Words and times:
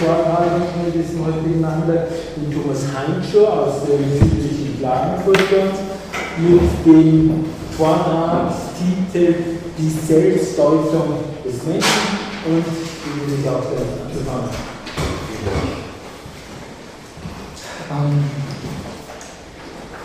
vortragen 0.00 0.62
in 0.86 0.92
diesem 0.92 1.26
heutigen 1.26 1.64
Abend 1.64 2.08
den 2.36 2.50
Thomas 2.50 2.84
Handschuh 2.96 3.46
aus 3.46 3.84
dem 3.84 4.00
südlichen 4.08 4.78
Klagenfurtland 4.78 5.76
mit 6.38 6.86
dem 6.86 7.44
Vortragstitel 7.76 9.34
Die 9.76 9.90
Selbstdeutung 9.90 11.20
des 11.44 11.64
Menschen 11.64 12.00
und 12.46 12.64
die 12.64 13.30
will 13.30 13.38
ich 13.40 13.48
auch 13.48 13.56
anzufangen. 13.56 14.48
Ähm, 17.90 18.24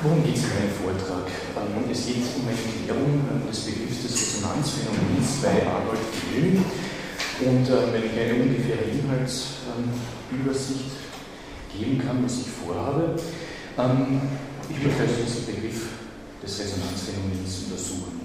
worum 0.02 0.24
geht 0.24 0.36
es 0.36 0.44
in 0.44 0.50
meinem 0.50 0.76
Vortrag? 0.76 1.28
Ähm, 1.56 1.92
es 1.92 2.06
geht 2.06 2.26
um 2.36 2.48
eine 2.48 2.58
Erklärung 2.58 3.24
des 3.48 3.60
Begriffs 3.60 4.04
des 4.04 4.12
Resonanzphänomens 4.12 5.40
bei 5.42 5.64
Arnold 5.64 6.04
Gehlen 6.34 6.66
und 7.42 7.68
äh, 7.68 7.92
wenn 7.92 8.06
ich 8.06 8.14
eine 8.16 8.36
ungefähre 8.44 8.86
Inhaltsübersicht 8.88 10.96
ähm, 10.96 11.78
geben 11.78 12.00
kann, 12.00 12.24
was 12.24 12.40
ich 12.40 12.48
vorhabe, 12.48 13.20
ähm, 13.78 14.22
ich 14.70 14.82
möchte 14.84 15.02
also 15.04 15.16
diesen 15.24 15.46
Begriff 15.46 15.88
des 16.42 16.60
Resonanzphänomens 16.60 17.64
untersuchen. 17.68 18.22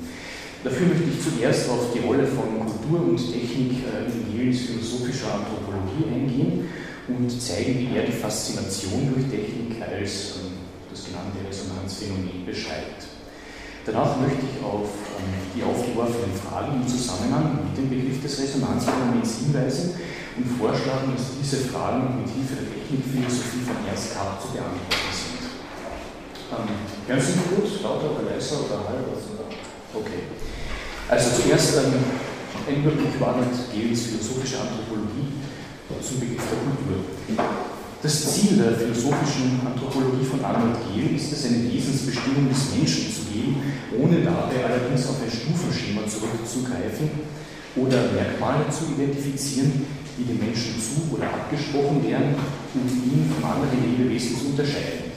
Dafür 0.63 0.87
möchte 0.89 1.11
ich 1.11 1.23
zuerst 1.23 1.71
auf 1.71 1.93
die 1.93 2.01
Rolle 2.07 2.27
von 2.27 2.61
Kultur 2.61 3.01
und 3.03 3.17
Technik 3.17 3.83
äh, 3.83 4.05
in 4.07 4.31
Hegels 4.31 4.61
philosophischer 4.71 5.35
Anthropologie 5.35 6.07
eingehen 6.07 6.69
und 7.09 7.29
zeigen, 7.31 7.81
wie 7.81 7.97
er 7.97 8.05
die 8.07 8.13
Faszination 8.13 9.13
durch 9.13 9.27
Technik 9.27 9.83
als 9.83 10.37
ähm, 10.39 10.53
das 10.91 11.05
genannte 11.05 11.39
Resonanzphänomen 11.49 12.47
beschreibt. 12.47 13.20
Danach 13.91 14.23
möchte 14.23 14.47
ich 14.47 14.63
auf 14.63 14.87
ähm, 15.19 15.35
die 15.51 15.67
aufgeworfenen 15.67 16.31
Fragen 16.31 16.79
im 16.79 16.87
Zusammenhang 16.87 17.59
mit 17.67 17.75
dem 17.75 17.91
Begriff 17.91 18.23
des 18.23 18.39
Resonanzphänomens 18.39 19.43
hinweisen 19.43 19.99
und 20.39 20.47
vorschlagen, 20.47 21.11
dass 21.19 21.35
diese 21.35 21.67
Fragen 21.75 22.23
mit 22.23 22.31
Hilfe 22.31 22.63
der 22.63 22.71
Technikphilosophie 22.71 23.67
von 23.67 23.83
Ernst 23.83 24.15
Kapp 24.15 24.39
zu 24.39 24.55
beantworten 24.55 25.11
sind. 25.11 25.43
Ähm, 26.55 26.71
mich 27.19 27.43
gut? 27.51 27.83
Lauter 27.83 28.15
oder 28.15 28.31
leiser 28.31 28.63
oder 28.63 28.79
halb? 28.87 29.11
Okay. 29.11 30.23
Also 31.11 31.43
zuerst 31.43 31.83
ähm, 31.83 31.99
ein 32.71 32.87
Überblick 32.87 33.19
war 33.19 33.43
mit 33.43 33.51
Gehls 33.75 34.07
philosophische 34.07 34.71
Anthropologie 34.71 35.35
zum 35.99 36.21
Begriff 36.23 36.47
der 36.47 36.63
Kultur. 36.63 37.03
Das 38.03 38.33
Ziel 38.33 38.57
der 38.57 38.73
philosophischen 38.73 39.61
Anthropologie 39.61 40.25
von 40.25 40.43
Arnold 40.43 40.73
Gehl 40.89 41.15
ist 41.15 41.33
es, 41.33 41.45
eine 41.45 41.71
Wesensbestimmung 41.71 42.49
des 42.49 42.73
Menschen 42.73 43.13
zu 43.13 43.29
geben, 43.29 43.61
ohne 43.93 44.25
dabei 44.25 44.57
allerdings 44.65 45.07
auf 45.07 45.21
ein 45.21 45.29
Stufenschema 45.29 46.09
zurückzugreifen 46.09 47.11
oder 47.77 48.09
Merkmale 48.17 48.65
zu 48.73 48.97
identifizieren, 48.97 49.85
die 50.17 50.25
dem 50.25 50.41
Menschen 50.41 50.81
zu- 50.81 51.13
oder 51.15 51.29
abgesprochen 51.29 52.01
werden 52.09 52.41
und 52.73 52.89
ihn 52.89 53.29
von 53.37 53.45
anderen 53.45 53.85
Lebewesen 53.85 54.33
zu 54.33 54.47
unterscheiden. 54.57 55.13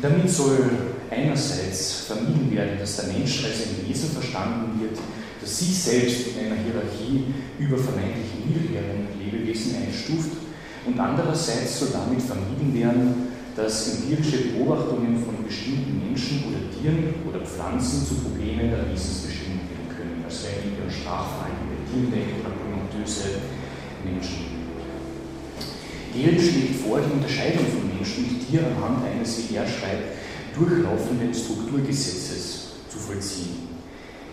Damit 0.00 0.30
soll 0.30 0.94
einerseits 1.10 2.06
vermieden 2.06 2.54
werden, 2.54 2.78
dass 2.78 3.02
der 3.02 3.18
Mensch 3.18 3.42
als 3.42 3.66
ein 3.66 3.82
Wesen 3.82 4.10
verstanden 4.10 4.78
wird, 4.78 4.94
das 5.42 5.58
sich 5.58 5.74
selbst 5.74 6.38
in 6.38 6.46
einer 6.46 6.62
Hierarchie 6.62 7.34
über 7.58 7.78
vermeintlich 7.78 8.30
niedrigeren 8.46 9.10
Lebewesen 9.18 9.74
einstuft 9.82 10.45
und 10.86 10.98
andererseits 10.98 11.80
soll 11.80 11.88
damit 11.92 12.22
vermieden 12.22 12.72
werden, 12.72 13.28
dass 13.56 13.96
empirische 13.96 14.52
Beobachtungen 14.52 15.22
von 15.24 15.44
bestimmten 15.44 16.02
Menschen 16.06 16.44
oder 16.46 16.60
Tieren 16.70 17.14
oder 17.28 17.40
Pflanzen 17.40 18.06
zu 18.06 18.14
Problemen 18.16 18.70
der 18.70 18.86
Wesensbestimmung 18.92 19.66
werden 19.66 19.88
können, 19.88 20.22
als 20.24 20.44
wären 20.44 20.76
ihre 20.76 20.90
Sprachverhalten 20.92 21.66
der 21.72 21.82
Tierdenk 21.88 22.44
oder 22.44 22.52
komatöse 22.52 23.42
Menschen. 24.04 24.56
Gehlen 26.12 26.38
schlägt 26.38 26.80
vor, 26.80 27.00
die 27.00 27.12
Unterscheidung 27.12 27.66
von 27.66 27.88
Menschen 27.96 28.24
und 28.24 28.46
Tier 28.46 28.60
anhand 28.64 29.04
eines, 29.04 29.48
wie 29.48 29.56
er 29.56 29.66
schreibt, 29.66 30.16
durchlaufenden 30.54 31.34
Strukturgesetzes 31.34 32.80
zu 32.88 32.98
vollziehen. 32.98 33.68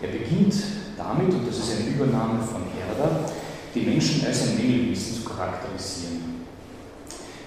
Er 0.02 0.10
beginnt 0.10 0.56
damit, 0.98 1.34
und 1.34 1.48
das 1.48 1.58
ist 1.58 1.72
eine 1.76 1.96
Übernahme 1.96 2.40
von 2.44 2.62
Herder, 2.72 3.26
die 3.74 3.82
Menschen 3.82 4.26
als 4.26 4.48
ein 4.48 4.56
Mängelwesen 4.56 5.16
zu 5.16 5.24
charakterisieren. 5.24 6.43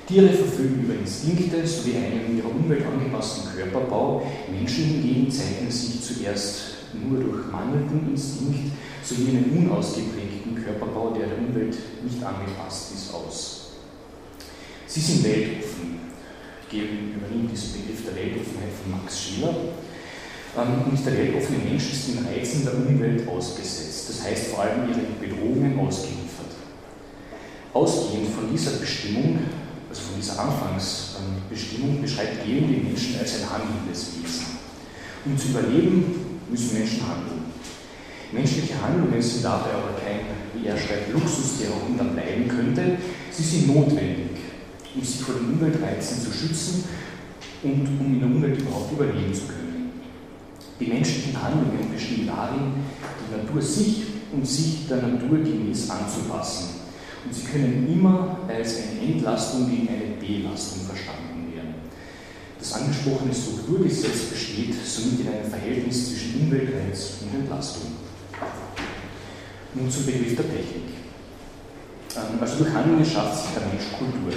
Tiere 0.06 0.28
verfügen 0.28 0.84
über 0.84 0.94
Instinkte 0.94 1.66
sowie 1.66 1.96
einen 1.96 2.38
ihrer 2.38 2.48
Umwelt 2.48 2.86
angepassten 2.86 3.50
Körperbau. 3.56 4.22
Menschen 4.48 4.84
hingegen 4.84 5.28
zeichnen 5.28 5.70
sich 5.70 6.00
zuerst 6.00 6.76
nur 6.94 7.18
durch 7.18 7.50
mangelnden 7.50 8.10
Instinkt 8.10 8.70
sowie 9.02 9.30
einen 9.30 9.66
unausgeprägten 9.66 10.54
Körperbau, 10.54 11.10
der 11.10 11.26
der 11.26 11.38
Umwelt 11.38 11.76
nicht 12.04 12.22
angepasst 12.22 12.94
ist, 12.94 13.12
aus. 13.12 13.70
Sie 14.86 15.00
sind 15.00 15.24
weltoffen. 15.24 15.98
Ich 16.62 16.68
gebe 16.68 16.86
übernehme 16.86 17.48
diesen 17.50 17.72
Begriff 17.72 18.04
der 18.06 18.14
Weltoffenheit 18.14 18.70
von 18.80 18.92
Max 18.92 19.20
Schiller. 19.20 19.54
Ähm, 20.56 20.90
und 20.90 21.04
der 21.04 21.18
weltoffene 21.18 21.58
Mensch 21.58 21.92
ist 21.92 22.08
den 22.08 22.26
Reizen 22.26 22.64
der 22.64 22.74
Umwelt 22.74 23.28
ausgesetzt, 23.28 24.08
das 24.08 24.24
heißt 24.24 24.46
vor 24.48 24.62
allem 24.62 24.88
ihren 24.88 25.18
Bedrohungen 25.20 25.78
ausgeliefert. 25.80 26.54
Ausgehend 27.72 28.28
von 28.28 28.50
dieser 28.50 28.78
Bestimmung 28.78 29.38
also 29.88 30.02
von 30.02 30.16
dieser 30.16 30.40
Anfangsbestimmung 30.40 32.02
beschreibt 32.02 32.44
Gehlen 32.44 32.68
den 32.68 32.84
Menschen 32.84 33.18
als 33.18 33.40
ein 33.40 33.50
handelndes 33.50 34.16
Wesen. 34.16 34.46
Um 35.24 35.38
zu 35.38 35.48
überleben, 35.48 36.40
müssen 36.50 36.78
Menschen 36.78 37.02
handeln. 37.06 37.46
Menschliche 38.32 38.74
Handlungen 38.82 39.22
sind 39.22 39.44
dabei 39.44 39.70
aber 39.70 39.94
kein, 39.98 40.26
wie 40.54 40.66
er 40.66 40.76
schreibt, 40.76 41.12
Luxus, 41.12 41.58
der 41.60 41.68
immer 41.68 42.10
bleiben 42.12 42.48
könnte. 42.48 42.98
Sie 43.30 43.42
sind 43.42 43.68
notwendig, 43.68 44.38
um 44.94 45.02
sich 45.02 45.20
vor 45.20 45.36
den 45.36 45.54
Umweltreizen 45.54 46.20
zu 46.20 46.32
schützen 46.32 46.84
und 47.62 47.86
um 48.00 48.14
in 48.14 48.20
der 48.20 48.28
Umwelt 48.28 48.60
überhaupt 48.60 48.92
überleben 48.92 49.32
zu 49.32 49.46
können. 49.46 49.92
Die 50.80 50.86
menschlichen 50.86 51.40
Handlungen 51.40 51.92
bestehen 51.92 52.26
darin, 52.26 52.72
die 53.20 53.36
Natur 53.36 53.62
sich 53.62 54.02
und 54.32 54.46
sich 54.46 54.88
der 54.88 54.98
Natur 54.98 55.38
gemäß 55.38 55.88
anzupassen 55.88 56.75
und 57.26 57.34
sie 57.34 57.44
können 57.44 57.88
immer 57.92 58.38
als 58.46 58.76
eine 58.76 59.12
Entlastung 59.12 59.68
gegen 59.68 59.88
eine 59.88 60.14
Belastung 60.20 60.86
verstanden 60.86 61.52
werden. 61.54 61.74
Das 62.58 62.72
angesprochene 62.74 63.34
Strukturgesetz 63.34 64.30
besteht 64.30 64.74
somit 64.84 65.20
in 65.20 65.28
einem 65.28 65.50
Verhältnis 65.50 66.10
zwischen 66.10 66.42
Umweltreiz 66.42 67.18
und 67.22 67.40
Entlastung. 67.40 67.92
Nun 69.74 69.90
zum 69.90 70.06
Begriff 70.06 70.36
der 70.36 70.46
Technik. 70.46 70.94
Ähm, 72.16 72.40
also 72.40 72.64
durch 72.64 72.72
Handlungen 72.72 73.04
schafft 73.04 73.42
sich 73.42 73.54
der 73.54 73.66
Mensch 73.66 73.90
Kultur. 73.98 74.32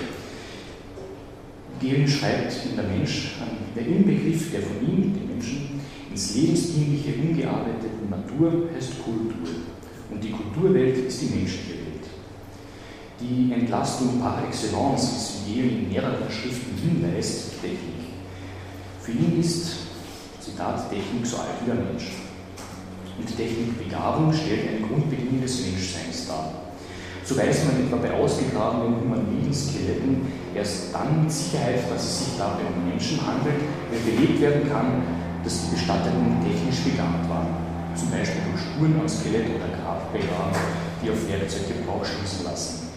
Gehlen 1.79 2.07
schreibt 2.07 2.53
in 2.65 2.75
der 2.75 2.85
Mensch, 2.85 3.35
ähm, 3.39 3.71
der 3.75 3.85
Inbegriff 3.85 4.51
der 4.51 4.61
von 4.63 4.81
ihm, 4.81 5.13
dem 5.13 5.27
Menschen, 5.27 5.79
ins 6.11 6.35
Lebensdienliche 6.35 7.13
umgearbeitete 7.21 8.09
Natur 8.09 8.69
heißt 8.75 9.03
Kultur. 9.03 9.47
Und 10.11 10.23
die 10.23 10.31
Kulturwelt 10.31 10.97
ist 10.97 11.21
die 11.21 11.35
menschliche 11.35 11.73
Welt 11.73 11.88
die 13.19 13.51
Entlastung 13.53 14.19
par 14.19 14.43
excellence, 14.47 15.41
wie 15.45 15.53
sie 15.53 15.59
in 15.59 15.89
mehreren 15.89 16.29
Schriften 16.29 16.75
hinweist, 16.77 17.61
Technik. 17.61 18.15
Für 19.01 19.11
ihn 19.11 19.39
ist, 19.39 19.71
Zitat, 20.39 20.89
Technik 20.89 21.25
so 21.25 21.37
alt 21.37 21.59
wie 21.61 21.71
der 21.71 21.75
Mensch. 21.75 22.11
Und 23.17 23.27
Technikbegabung 23.35 24.31
stellt 24.31 24.69
eine 24.69 24.87
Grundbedingung 24.87 25.41
des 25.41 25.61
Menschseins 25.65 26.27
dar. 26.27 26.53
So 27.25 27.35
weiß 27.35 27.65
man 27.65 27.85
etwa 27.85 27.97
bei 27.97 28.13
ausgegrabenen 28.13 29.01
humanoiden 29.01 29.53
Skeletten 29.53 30.25
erst 30.55 30.93
dann 30.93 31.23
mit 31.23 31.31
Sicherheit, 31.31 31.83
dass 31.91 32.03
es 32.03 32.19
sich 32.19 32.37
dabei 32.37 32.63
um 32.73 32.87
Menschen 32.87 33.19
handelt, 33.21 33.59
wenn 33.91 34.15
belegt 34.15 34.41
werden 34.41 34.69
kann, 34.69 35.03
dass 35.43 35.61
die 35.63 35.75
Bestatteten 35.75 36.39
technisch 36.41 36.79
begabt 36.89 37.27
waren. 37.29 37.47
Zum 37.95 38.09
Beispiel 38.09 38.41
durch 38.49 38.63
Spuren 38.63 38.95
am 38.99 39.09
Skelett 39.09 39.45
oder 39.51 39.67
Grabbeigaben, 39.67 40.55
die 41.03 41.11
auf 41.11 41.27
Werkzeuggebrauch 41.27 42.05
schließen 42.05 42.45
lassen. 42.45 42.88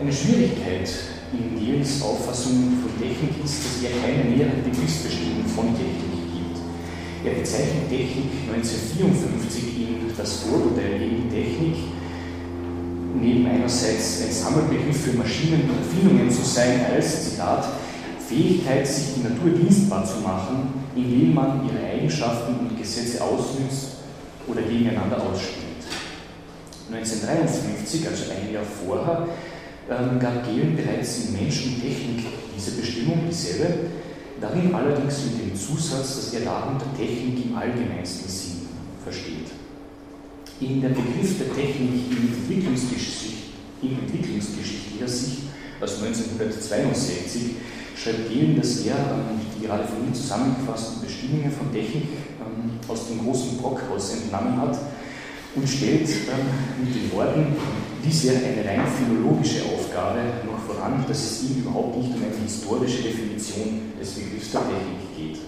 Eine 0.00 0.12
Schwierigkeit 0.12 0.90
in 1.32 1.54
Gehls 1.54 2.02
Auffassung 2.02 2.82
von 2.82 2.98
Technik 2.98 3.44
ist, 3.44 3.62
dass 3.64 3.82
er 3.84 3.94
keine 4.02 4.28
nähere 4.28 4.58
Begriffsbestimmung 4.64 5.46
von 5.46 5.70
Technik 5.70 6.34
gibt. 6.34 6.58
Er 7.24 7.38
bezeichnet 7.38 7.88
Technik 7.88 8.26
1954 8.52 9.62
in 9.78 10.10
das 10.16 10.42
Vorurteil 10.42 10.98
gegen 10.98 11.30
Technik, 11.30 11.76
neben 13.14 13.46
einerseits 13.46 14.22
ein 14.26 14.32
Sammelbegriff 14.34 14.98
für 15.00 15.16
Maschinen 15.16 15.70
und 15.70 15.78
Erfindungen 15.78 16.28
zu 16.28 16.42
sein, 16.42 16.86
als, 16.92 17.30
Zitat, 17.30 17.68
Fähigkeit, 18.18 18.84
sich 18.84 19.14
die 19.14 19.22
Natur 19.22 19.56
dienstbar 19.56 20.04
zu 20.04 20.18
machen, 20.18 20.74
indem 20.96 21.34
man 21.34 21.70
ihre 21.70 21.86
Eigenschaften 21.86 22.66
und 22.66 22.76
Gesetze 22.76 23.22
ausnützt 23.22 24.02
oder 24.48 24.62
gegeneinander 24.62 25.22
ausspielt. 25.22 25.86
1953, 26.90 28.08
also 28.08 28.24
ein 28.30 28.52
Jahr 28.52 28.64
vorher, 28.64 29.28
ähm, 29.90 30.18
gab 30.18 30.44
Gehlen 30.44 30.76
bereits 30.76 31.26
in 31.26 31.32
Mensch 31.32 31.66
und 31.66 31.82
Technik 31.82 32.26
diese 32.56 32.72
Bestimmung, 32.72 33.20
dieselbe, 33.28 33.90
darin 34.40 34.74
allerdings 34.74 35.24
mit 35.26 35.40
dem 35.40 35.56
Zusatz, 35.56 36.16
dass 36.16 36.34
er 36.34 36.40
darunter 36.40 36.86
Technik 36.96 37.44
im 37.44 37.56
allgemeinsten 37.56 38.28
Sinn 38.28 38.68
versteht. 39.02 39.48
In 40.60 40.80
der 40.80 40.90
Begriff 40.90 41.38
der 41.38 41.54
Technik 41.54 42.10
in, 42.10 42.32
In 43.82 43.98
entwicklungsgeschichtlicher 43.98 45.08
Sicht 45.08 45.42
aus 45.80 46.02
1962 46.02 47.42
schreibt 47.96 48.28
Gehlen, 48.30 48.56
dass 48.56 48.86
er 48.86 48.96
ähm, 48.96 49.40
die 49.54 49.66
gerade 49.66 49.84
von 49.84 50.06
ihm 50.06 50.14
zusammengefassten 50.14 51.02
Bestimmungen 51.02 51.50
von 51.50 51.72
Technik 51.72 52.04
ähm, 52.40 52.78
aus 52.88 53.08
dem 53.08 53.24
großen 53.24 53.58
Brockhaus 53.58 54.14
entnommen 54.14 54.56
hat 54.60 54.78
und 55.54 55.68
stellt 55.68 56.08
ähm, 56.08 56.84
mit 56.84 56.94
den 56.94 57.12
Worten, 57.12 57.56
dies 58.04 58.24
wäre 58.24 58.36
eine 58.36 58.64
rein 58.68 58.86
philologische 58.86 59.62
Aufgabe, 59.64 60.20
noch 60.44 60.58
voran, 60.58 61.04
dass 61.06 61.18
es 61.18 61.42
ihm 61.44 61.62
überhaupt 61.62 61.96
nicht 61.96 62.10
um 62.10 62.22
eine 62.22 62.36
historische 62.42 63.02
Definition 63.02 63.92
des 64.00 64.10
Begriffs 64.10 64.50
der 64.50 64.60
Technik 64.60 65.16
geht. 65.16 65.38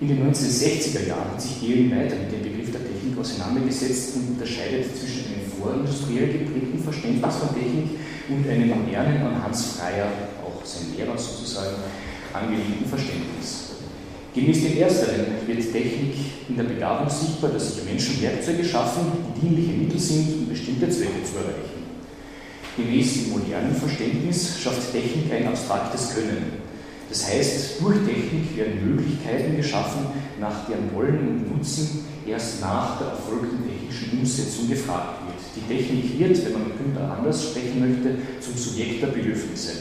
In 0.00 0.08
den 0.08 0.34
1960er 0.34 1.06
Jahren 1.06 1.30
hat 1.30 1.40
sich 1.40 1.60
Gehlen 1.60 1.90
weiter 1.92 2.16
mit 2.16 2.32
dem 2.32 2.42
Begriff 2.42 2.72
der 2.72 2.82
Technik 2.82 3.16
auseinandergesetzt 3.16 4.16
und 4.16 4.34
unterscheidet 4.34 4.90
zwischen 4.98 5.26
einem 5.30 5.46
vorindustriell 5.46 6.26
geprägten 6.26 6.82
Verständnis 6.82 7.36
von 7.36 7.54
Technik 7.54 8.00
und 8.28 8.48
einem 8.48 8.68
modernen 8.68 9.22
an 9.22 9.44
Hans 9.44 9.78
Freier, 9.78 10.10
auch 10.42 10.66
sein 10.66 10.92
Lehrer 10.96 11.16
sozusagen, 11.16 11.76
angelegten 12.32 12.86
Verständnis. 12.86 13.72
Gemäß 14.34 14.62
dem 14.62 14.78
Ersteren 14.78 15.26
wird 15.46 15.72
Technik 15.72 16.14
in 16.48 16.56
der 16.56 16.64
Begabung 16.64 17.08
sichtbar, 17.08 17.50
dass 17.50 17.74
sich 17.74 17.84
Menschen 17.84 18.22
Werkzeuge 18.22 18.64
schaffen, 18.64 19.12
die 19.36 19.46
dienliche 19.46 19.72
Mittel 19.72 20.00
sind, 20.00 20.26
um 20.38 20.48
bestimmte 20.48 20.88
Zwecke 20.88 21.22
zu 21.22 21.36
erreichen. 21.36 21.82
Gemäß 22.74 23.12
dem 23.12 23.30
modernen 23.32 23.74
Verständnis 23.74 24.58
schafft 24.58 24.90
Technik 24.90 25.30
ein 25.30 25.48
abstraktes 25.48 26.14
Können. 26.14 26.62
Das 27.10 27.28
heißt, 27.28 27.82
durch 27.82 27.98
Technik 28.06 28.56
werden 28.56 28.96
Möglichkeiten 28.96 29.54
geschaffen, 29.54 30.06
nach 30.40 30.66
deren 30.66 30.94
Wollen 30.94 31.28
und 31.28 31.58
Nutzen 31.58 32.06
erst 32.26 32.62
nach 32.62 32.98
der 32.98 33.08
erfolgten 33.08 33.68
technischen 33.68 34.18
Umsetzung 34.18 34.66
gefragt 34.70 35.26
wird. 35.26 35.36
Die 35.56 35.74
Technik 35.74 36.18
wird, 36.18 36.42
wenn 36.46 36.52
man 36.54 36.68
mit 36.68 36.78
Günther 36.78 37.18
anders 37.18 37.50
sprechen 37.50 37.80
möchte, 37.80 38.16
zum 38.40 38.56
Subjekt 38.56 39.02
der 39.02 39.08
Bedürfnisse. 39.08 39.72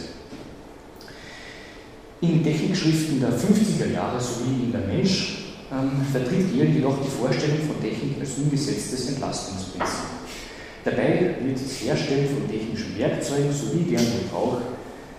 In 2.21 2.44
Technikschriften 2.44 3.19
der 3.19 3.31
50er 3.31 3.91
Jahre 3.91 4.21
sowie 4.21 4.65
in 4.65 4.71
der 4.71 4.81
Mensch 4.81 5.56
ähm, 5.71 6.06
vertritt 6.12 6.53
Gehlen 6.53 6.75
jedoch 6.75 7.01
die 7.01 7.09
Vorstellung 7.09 7.57
von 7.65 7.81
Technik 7.81 8.19
als 8.19 8.38
umgesetztes 8.38 9.09
Entlastungsprinzip. 9.09 10.06
Dabei 10.83 11.35
wird 11.44 11.56
das 11.56 11.81
Herstellen 11.81 12.29
von 12.29 12.47
technischen 12.47 12.95
Werkzeugen 13.00 13.51
sowie 13.51 13.89
deren 13.89 14.06
Gebrauch 14.06 14.62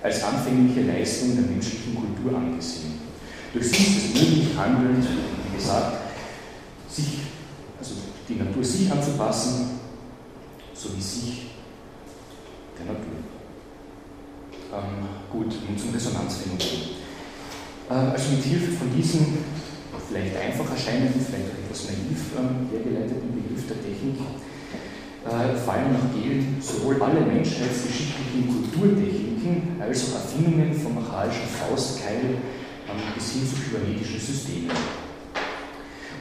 als 0.00 0.22
anfängliche 0.22 0.82
Leistung 0.82 1.34
der 1.34 1.44
menschlichen 1.44 1.94
Kultur 1.94 2.38
angesehen. 2.38 3.00
Durch 3.52 3.66
sie 3.66 3.82
ist 3.82 4.14
es 4.14 4.20
möglich, 4.20 4.48
handelnd, 4.56 5.04
wie 5.04 5.56
gesagt, 5.56 5.96
sich, 6.88 7.18
also 7.80 7.94
die 8.28 8.34
Natur 8.34 8.62
sich 8.62 8.90
anzupassen, 8.90 9.80
sowie 10.72 11.00
sich 11.00 11.46
der 12.78 12.86
Natur. 12.86 13.21
Ähm, 14.72 15.04
gut, 15.30 15.52
nun 15.68 15.76
zum 15.76 15.92
Resonanzphänomen. 15.92 16.96
Äh, 17.90 17.92
also 17.92 18.32
mit 18.32 18.44
Hilfe 18.44 18.72
von 18.72 18.88
diesem 18.96 19.38
vielleicht 20.08 20.36
einfach 20.36 20.70
erscheinenden, 20.70 21.20
vielleicht 21.20 21.52
auch 21.52 21.60
etwas 21.64 21.88
naiv 21.88 22.20
ähm, 22.36 22.68
hergeleiteten 22.72 23.32
Begriff 23.32 23.68
der 23.68 23.80
Technik 23.84 24.16
äh, 25.24 25.56
fallen 25.56 25.92
nach 25.92 26.08
Gehlen 26.12 26.56
sowohl 26.60 27.00
alle 27.02 27.20
menschheitsgeschichtlichen 27.20 28.48
Kulturtechniken 28.48 29.80
als 29.80 30.08
auch 30.08 30.24
Erfindungen 30.24 30.72
vom 30.74 30.98
archaischen 30.98 31.48
Faustkeil 31.48 32.40
ähm, 32.88 33.00
bis 33.14 33.32
hin 33.32 33.42
zu 33.48 33.56
kybernetischen 33.56 34.20
Systemen. 34.20 34.70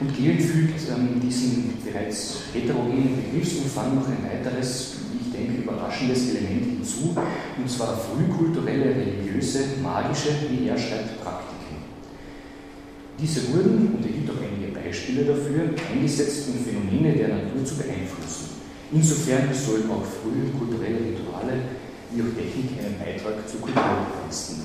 Und 0.00 0.16
Gehlen 0.16 0.40
fügt 0.40 0.80
ähm, 0.88 1.20
diesem 1.20 1.74
bereits 1.84 2.44
heterogenen 2.52 3.16
Begriffsumfang 3.16 3.94
noch 3.94 4.08
ein 4.08 4.24
weiteres 4.24 4.91
überraschendes 6.02 6.30
Element 6.30 6.64
hinzu, 6.64 7.14
und 7.56 7.70
zwar 7.70 7.96
frühkulturelle, 7.96 8.94
religiöse, 8.94 9.64
magische, 9.82 10.30
wie 10.50 10.68
er 10.68 10.76
schreibt, 10.76 11.22
Praktiken. 11.22 11.82
Diese 13.18 13.52
wurden, 13.52 13.94
und 13.94 14.04
er 14.04 14.12
gibt 14.12 14.30
auch 14.30 14.42
einige 14.42 14.72
Beispiele 14.72 15.24
dafür, 15.24 15.70
eingesetzt, 15.92 16.48
um 16.48 16.64
Phänomene 16.64 17.12
der 17.16 17.28
Natur 17.28 17.64
zu 17.64 17.76
beeinflussen. 17.76 18.62
Insofern 18.92 19.52
sollen 19.54 19.90
auch 19.90 20.04
frühe 20.04 20.50
kulturelle 20.58 20.98
Rituale 20.98 21.80
wie 22.10 22.20
auch 22.20 22.34
Technik 22.36 22.78
einen 22.78 22.98
Beitrag 22.98 23.48
zur 23.48 23.60
Kultur 23.60 23.82
leisten. 24.24 24.62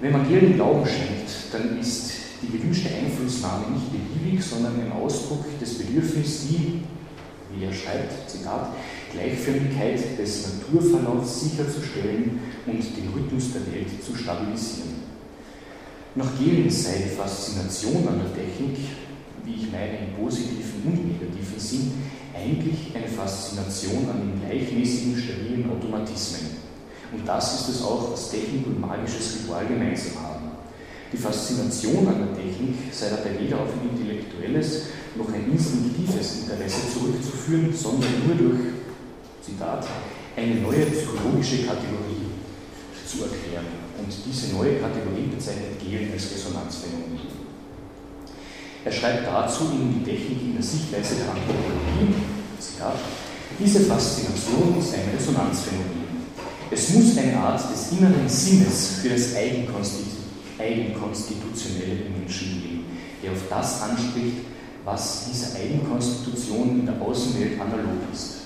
Wenn 0.00 0.12
man 0.12 0.26
hier 0.26 0.40
den 0.40 0.54
Glauben 0.54 0.84
schenkt, 0.84 1.30
dann 1.52 1.78
ist 1.78 2.12
die 2.42 2.56
gewünschte 2.56 2.88
Einflussnahme 2.88 3.66
nicht 3.74 3.90
beliebig, 3.92 4.44
sondern 4.44 4.80
ein 4.80 4.92
Ausdruck 4.92 5.44
des 5.60 5.78
Bedürfnisses, 5.78 6.48
die 6.48 6.82
wie 7.52 7.64
er 7.64 7.72
schreibt, 7.72 8.28
Zitat, 8.28 8.74
Gleichförmigkeit 9.12 10.18
des 10.18 10.46
Naturverlaufs 10.46 11.40
sicherzustellen 11.42 12.40
und 12.66 12.96
den 12.96 13.08
Rhythmus 13.14 13.52
der 13.52 13.72
Welt 13.72 13.88
zu 14.04 14.14
stabilisieren. 14.14 14.98
Nach 16.14 16.38
Gehlen 16.38 16.70
sei 16.70 17.04
die 17.04 17.16
Faszination 17.16 18.08
an 18.08 18.20
der 18.20 18.34
Technik, 18.34 18.76
wie 19.44 19.54
ich 19.54 19.72
meine, 19.72 19.98
im 19.98 20.14
positiven 20.22 20.82
und 20.84 21.06
negativen 21.06 21.58
Sinn, 21.58 21.92
eigentlich 22.34 22.94
eine 22.94 23.08
Faszination 23.08 24.08
an 24.10 24.20
den 24.20 24.40
gleichmäßigen, 24.40 25.16
stabilen 25.16 25.70
Automatismen. 25.70 26.58
Und 27.12 27.26
das 27.26 27.60
ist 27.60 27.76
es 27.76 27.82
auch, 27.82 28.12
was 28.12 28.30
Technik 28.30 28.66
und 28.66 28.80
magisches 28.80 29.40
Ritual 29.40 29.66
gemeinsam 29.66 30.22
haben. 30.22 30.48
Die 31.12 31.16
Faszination 31.16 32.06
an 32.06 32.28
der 32.28 32.36
Technik 32.36 32.92
sei 32.92 33.08
dabei 33.08 33.40
weder 33.40 33.60
auf 33.60 33.70
ein 33.72 33.96
intellektuelles 33.96 34.82
noch 35.16 35.32
ein 35.32 35.50
instinktives 35.50 36.42
Interesse 36.42 36.92
zurückzuführen, 36.92 37.72
sondern 37.74 38.10
nur 38.26 38.36
durch, 38.36 38.60
Zitat, 39.48 39.86
eine 40.36 40.56
neue 40.56 40.84
psychologische 40.86 41.64
Kategorie 41.64 42.26
zu 43.06 43.22
erklären. 43.24 43.66
Und 43.98 44.12
diese 44.26 44.54
neue 44.54 44.78
Kategorie 44.78 45.28
bezeichnet 45.34 45.80
Gehlen 45.80 46.12
als 46.12 46.30
Resonanzphänomen. 46.30 47.18
Er 48.84 48.92
schreibt 48.92 49.26
dazu 49.26 49.70
in 49.72 49.94
die 49.94 50.04
Technik 50.04 50.42
in 50.42 50.52
der 50.54 50.62
Sichtweise 50.62 51.16
der 51.16 51.30
Anthropologie, 51.30 52.14
Zitat, 52.58 52.98
diese 53.58 53.80
Faszination 53.80 54.78
ist 54.78 54.94
ein 54.94 55.08
Resonanzphänomen. 55.16 56.06
Es 56.70 56.90
muss 56.90 57.16
eine 57.16 57.34
Art 57.38 57.72
des 57.72 57.92
inneren 57.92 58.28
Sinnes 58.28 58.98
für 59.00 59.08
das 59.08 59.34
Eigenkonstitutionelle 59.34 62.02
im 62.06 62.20
Menschen 62.20 62.62
geben, 62.62 62.84
der 63.22 63.32
auf 63.32 63.48
das 63.48 63.80
anspricht, 63.82 64.36
was 64.84 65.30
dieser 65.30 65.56
Eigenkonstitution 65.58 66.80
in 66.80 66.86
der 66.86 67.00
Außenwelt 67.00 67.58
analog 67.60 68.02
ist. 68.12 68.37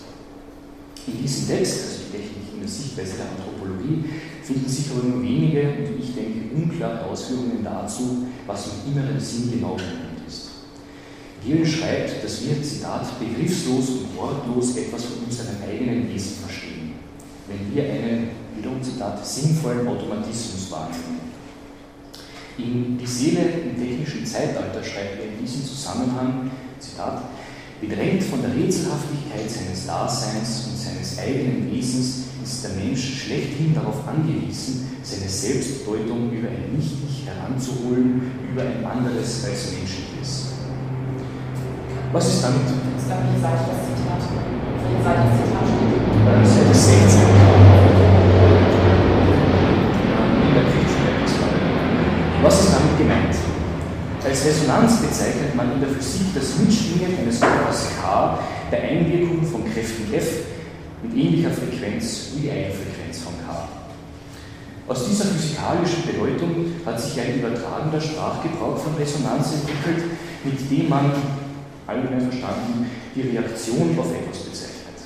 In 1.06 1.21
diesem 1.21 1.49
Text, 1.49 1.81
also 1.82 1.99
die 2.06 2.17
Technik 2.17 2.55
in 2.55 2.61
der 2.61 2.69
Sichtweise 2.69 3.17
der 3.17 3.27
Anthropologie, 3.31 4.05
finden 4.43 4.69
sich 4.69 4.87
aber 4.91 5.09
nur 5.09 5.23
wenige 5.23 5.63
und 5.63 5.99
ich 6.01 6.15
denke 6.15 6.55
unklare 6.55 7.05
Ausführungen 7.06 7.65
dazu, 7.65 8.27
was 8.47 8.67
im 8.67 8.93
inneren 8.93 9.19
Sinn 9.19 9.51
genau 9.53 9.75
gemeint 9.75 10.23
ist. 10.27 10.51
Gehlen 11.44 11.67
schreibt, 11.67 12.23
dass 12.23 12.44
wir, 12.44 12.63
Zitat, 12.63 13.19
begriffslos 13.19 13.89
und 13.89 14.17
wortlos 14.17 14.77
etwas 14.77 15.05
von 15.05 15.25
unserem 15.25 15.56
eigenen 15.69 16.09
Wesen 16.09 16.37
verstehen, 16.37 16.93
wenn 17.49 17.75
wir 17.75 17.82
einen, 17.82 18.29
wiederum 18.56 18.82
Zitat, 18.82 19.27
sinnvollen 19.27 19.89
Automatismus 19.89 20.71
wahrnehmen 20.71 21.32
in 22.59 22.99
die 22.99 23.06
Seele 23.06 23.43
im 23.65 23.77
technischen 23.77 24.27
Zeitalter 24.27 24.82
schreibt 24.82 25.19
er 25.19 25.27
in 25.27 25.39
diesem 25.41 25.65
Zusammenhang, 25.65 26.51
Zitat, 26.79 27.23
bedrängt 27.82 28.22
von 28.22 28.41
der 28.43 28.55
Rätselhaftigkeit 28.55 29.51
seines 29.51 29.86
Daseins 29.86 30.70
und 30.70 30.79
seines 30.79 31.19
eigenen 31.19 31.70
Wesens 31.70 32.31
ist 32.43 32.65
der 32.65 32.70
Mensch 32.79 33.24
schlechthin 33.24 33.74
darauf 33.74 34.06
angewiesen, 34.06 34.86
seine 35.03 35.29
Selbstdeutung 35.29 36.31
über 36.31 36.48
ein 36.48 36.77
Nicht-Ich 36.77 37.27
heranzuholen, 37.27 38.31
über 38.53 38.62
ein 38.62 38.84
anderes 38.86 39.44
als 39.44 39.72
menschliches. 39.74 40.55
Was 42.12 42.29
ist 42.29 42.44
damit? 42.44 42.62
Ich 42.62 43.06
glaube, 43.06 43.22
hier 43.31 43.41
Seite 43.41 43.67
das 43.67 43.82
Zitat. 43.91 44.22
Seite 45.03 45.22
das 45.27 45.34
Zitat 45.43 45.67
steht. 45.67 45.98
Seite 46.46 46.74
16. 46.74 47.22
Was 52.43 52.60
ist 52.60 52.72
damit 52.72 52.98
gemeint? 52.98 53.34
Als 54.43 54.58
Resonanz 54.58 54.96
bezeichnet 54.96 55.55
man 55.55 55.70
in 55.70 55.79
der 55.79 55.89
Physik 55.91 56.34
das 56.34 56.58
Mitschwingen 56.58 57.17
eines 57.17 57.39
Körpers 57.39 57.87
K 57.94 58.39
der 58.72 58.82
Einwirkung 58.82 59.46
von 59.46 59.63
Kräften 59.72 60.13
F 60.13 60.43
mit 61.01 61.15
ähnlicher 61.15 61.53
Frequenz 61.53 62.32
wie 62.34 62.41
die 62.41 62.51
Eigenfrequenz 62.51 63.19
von 63.22 63.34
K. 63.46 63.69
Aus 64.89 65.06
dieser 65.06 65.27
physikalischen 65.27 66.03
Bedeutung 66.11 66.75
hat 66.84 67.01
sich 67.01 67.20
ein 67.20 67.39
übertragender 67.39 68.01
Sprachgebrauch 68.01 68.79
von 68.79 68.96
Resonanz 68.99 69.63
entwickelt, 69.63 70.11
mit 70.43 70.58
dem 70.69 70.89
man, 70.89 71.13
allgemein 71.87 72.29
verstanden, 72.29 72.91
die 73.15 73.22
Reaktion 73.22 73.96
auf 73.96 74.11
etwas 74.11 74.43
bezeichnet. 74.43 74.99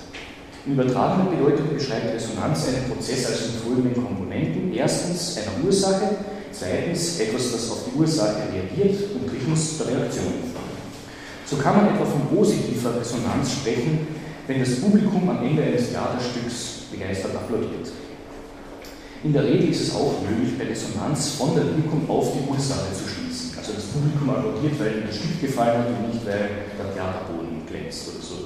In 0.65 0.73
übertragener 0.73 1.29
Bedeutung 1.29 1.77
beschreibt 1.77 2.15
Resonanz 2.15 2.69
einen 2.69 2.89
Prozess 2.89 3.27
als 3.27 3.53
mit 3.53 3.61
folgenden 3.61 4.03
Komponenten. 4.03 4.73
Erstens 4.73 5.37
einer 5.37 5.63
Ursache, 5.63 6.25
Zweitens 6.59 7.21
etwas, 7.21 7.53
das 7.53 7.71
auf 7.71 7.79
die 7.85 7.99
Ursache 7.99 8.49
reagiert 8.51 8.97
und 9.15 9.31
drittens 9.31 9.77
der 9.77 9.89
Reaktion. 9.89 10.33
So 11.45 11.57
kann 11.57 11.77
man 11.77 11.95
etwa 11.95 12.05
von 12.07 12.27
positiver 12.35 12.99
Resonanz 12.99 13.53
sprechen, 13.61 14.07
wenn 14.47 14.61
das 14.61 14.81
Publikum 14.81 15.29
am 15.29 15.45
Ende 15.45 15.63
eines 15.63 15.91
Theaterstücks 15.91 16.89
begeistert 16.91 17.37
applaudiert. 17.37 17.93
In 19.23 19.33
der 19.33 19.45
Regel 19.45 19.69
ist 19.69 19.83
es 19.83 19.95
auch 19.95 20.23
möglich, 20.23 20.57
bei 20.59 20.65
Resonanz 20.65 21.35
von 21.37 21.55
der 21.55 21.65
Wirkung 21.65 22.09
auf 22.09 22.33
die 22.33 22.49
Ursache 22.49 22.93
zu 22.95 23.05
schließen. 23.05 23.53
Also 23.59 23.73
das 23.75 23.85
Publikum 23.85 24.31
applaudiert, 24.31 24.81
weil 24.81 24.99
ihm 24.99 25.07
das 25.07 25.17
Stück 25.17 25.41
gefallen 25.41 25.79
hat 25.79 25.89
und 25.89 26.15
nicht, 26.15 26.25
weil 26.25 26.73
der 26.79 26.95
Theaterboden 26.95 27.67
glänzt 27.67 28.09
oder 28.09 28.23
so. 28.23 28.37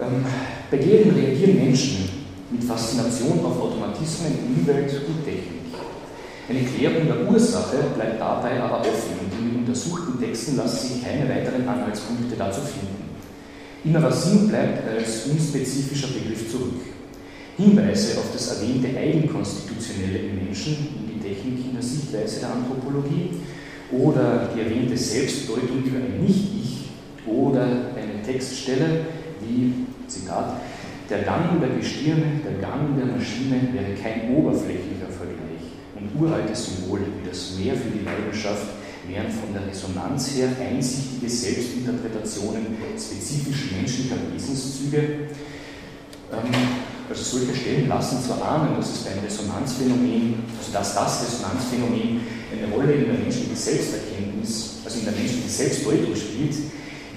Ähm, 0.00 0.24
bei 0.70 0.76
Gehlen 0.76 1.14
reagieren 1.14 1.56
Menschen 1.56 2.08
mit 2.50 2.62
Faszination 2.62 3.44
auf 3.44 3.60
Automatismen, 3.60 4.56
Umwelt 4.56 4.92
und 5.08 5.24
Technik. 5.24 5.61
Eine 6.48 6.64
Klärung 6.64 7.06
der 7.06 7.30
Ursache 7.30 7.76
bleibt 7.94 8.20
dabei 8.20 8.60
aber 8.60 8.80
offen 8.80 9.14
und 9.20 9.38
in 9.38 9.50
den 9.50 9.58
untersuchten 9.60 10.20
Texten 10.20 10.56
lassen 10.56 10.88
sich 10.88 11.04
keine 11.04 11.28
weiteren 11.28 11.68
Anhaltspunkte 11.68 12.34
dazu 12.36 12.60
finden. 12.62 13.10
Innerer 13.84 14.10
Sinn 14.10 14.48
bleibt 14.48 14.88
als 14.88 15.26
unspezifischer 15.26 16.08
Begriff 16.08 16.50
zurück. 16.50 16.80
Hinweise 17.56 18.18
auf 18.18 18.32
das 18.32 18.60
erwähnte 18.60 18.88
Eigenkonstitutionelle 18.96 20.18
im 20.18 20.44
Menschen, 20.44 20.88
in 20.98 21.14
die 21.14 21.28
Technik 21.28 21.66
in 21.66 21.74
der 21.74 21.82
Sichtweise 21.82 22.40
der 22.40 22.50
Anthropologie 22.50 23.30
oder 23.92 24.48
die 24.54 24.60
erwähnte 24.62 24.96
Selbstdeutung 24.96 25.84
für 25.84 25.96
ein 25.96 26.24
Nicht-Ich 26.24 26.88
oder 27.26 27.62
eine 27.62 28.22
Textstelle 28.24 29.06
wie, 29.46 29.74
Zitat, 30.08 30.60
der 31.08 31.22
Gang 31.22 31.60
der 31.60 31.76
Gestirne, 31.76 32.40
der 32.44 32.66
Gang 32.66 32.96
der 32.96 33.06
Maschine 33.06 33.68
wäre 33.72 33.94
kein 34.00 34.34
oberflächlicher 34.34 35.11
Vergleich 36.12 36.14
und 36.14 36.20
uralte 36.20 36.54
Symbole 36.54 37.02
wie 37.02 37.28
das 37.28 37.52
Meer 37.58 37.74
für 37.74 37.90
die 37.90 38.04
Leidenschaft 38.04 38.66
wären 39.08 39.30
von 39.30 39.52
der 39.52 39.66
Resonanz 39.66 40.30
her 40.36 40.48
einsichtige 40.60 41.28
Selbstinterpretationen 41.28 42.76
spezifisch 42.96 43.72
menschlicher 43.72 44.16
Wesenszüge. 44.32 44.98
Ähm, 46.30 46.54
also 47.08 47.22
solche 47.22 47.54
Stellen 47.54 47.88
lassen 47.88 48.22
zwar 48.22 48.42
ahnen, 48.42 48.76
dass 48.76 48.90
es 48.90 48.98
beim 49.00 49.18
Resonanzphänomen, 49.24 50.34
also 50.58 50.72
dass 50.72 50.94
das 50.94 51.26
Resonanzphänomen 51.26 52.20
eine 52.52 52.72
Rolle 52.72 52.92
in 52.92 53.04
der 53.06 53.18
menschlichen 53.18 53.56
Selbsterkenntnis, 53.56 54.76
also 54.84 54.98
in 55.00 55.04
der 55.04 55.14
menschlichen 55.14 55.50
Selbstdeutung 55.50 56.14
spielt, 56.14 56.54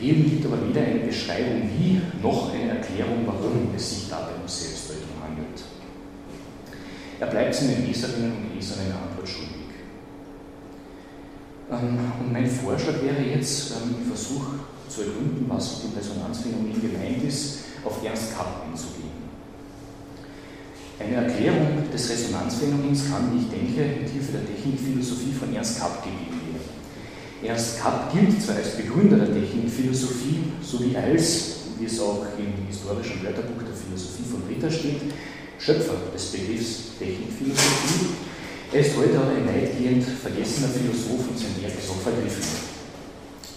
Eben 0.01 0.29
gibt 0.29 0.45
aber 0.45 0.57
weder 0.67 0.81
eine 0.81 0.99
Beschreibung 0.99 1.69
wie, 1.77 2.01
noch 2.21 2.53
eine 2.53 2.69
Erklärung, 2.69 3.25
warum 3.25 3.69
es 3.73 3.89
sich 3.89 4.09
dabei 4.09 4.35
um 4.41 4.45
Selbstdeutung 4.45 5.07
handelt. 5.23 5.63
Er 7.19 7.27
bleibt 7.27 7.55
seinen 7.55 7.87
Leserinnen 7.87 8.31
und 8.31 8.55
Lesern 8.55 8.79
eine 8.85 8.95
Antwort 8.95 9.27
schuldig. 9.27 9.55
Ähm, 11.71 11.97
und 12.19 12.33
mein 12.33 12.45
Vorschlag 12.45 13.01
wäre 13.01 13.21
jetzt, 13.21 13.71
ähm, 13.71 13.95
ich 14.01 14.07
versuche 14.07 14.59
zu 14.89 15.01
ergründen, 15.01 15.45
was 15.47 15.83
mit 15.83 15.93
dem 15.93 15.97
Resonanzphänomen 15.97 16.81
gemeint 16.81 17.23
ist, 17.23 17.59
auf 17.83 18.03
Ernst 18.03 18.35
Kapp 18.35 18.65
einzugehen. 18.67 19.15
Eine 20.99 21.27
Erklärung 21.27 21.83
des 21.91 22.09
Resonanzphänomens 22.09 23.09
kann, 23.09 23.31
wie 23.33 23.43
ich 23.43 23.49
denke, 23.49 23.99
in 23.99 24.05
Tiefe 24.05 24.31
der 24.33 24.45
Technikphilosophie 24.45 25.33
von 25.33 25.53
Ernst 25.55 25.79
Kapp 25.79 26.03
gegeben 26.03 26.39
werden. 26.51 26.75
Ernst 27.43 27.79
Kapp 27.79 28.13
gilt 28.13 28.41
zwar 28.41 28.55
als 28.55 28.77
Begründer 28.77 29.17
der 29.17 29.33
Technikphilosophie, 29.33 30.51
sowie 30.61 30.95
als, 30.95 31.55
wie 31.79 31.85
es 31.85 31.99
auch 31.99 32.25
im 32.37 32.67
historischen 32.67 33.23
Wörterbuch 33.23 33.63
der 33.63 33.75
Philosophie 33.75 34.23
von 34.23 34.43
Ritter 34.47 34.71
steht, 34.71 35.01
Schöpfer 35.59 35.95
des 36.13 36.25
Begriffs 36.31 36.97
Technikphilosophie. 36.99 38.15
Er 38.71 38.81
ist 38.81 38.97
heute 38.97 39.19
aber 39.19 39.31
ein 39.31 39.47
weitgehend 39.47 40.03
vergessener 40.03 40.69
Philosoph 40.69 41.29
und 41.29 41.37
sein 41.37 41.55
Werk 41.61 41.73
ist 41.77 41.89
auch 41.89 42.01
vergriffen. 42.01 42.43